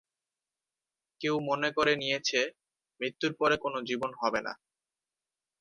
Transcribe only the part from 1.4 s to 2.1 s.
মনে করে